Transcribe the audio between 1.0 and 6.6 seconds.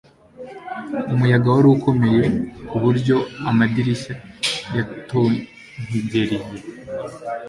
umuyaga wari ukomeye kuburyo amadirishya yatonkigeriye